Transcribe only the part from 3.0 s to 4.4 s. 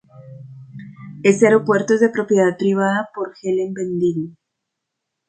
por Helen Bendigo.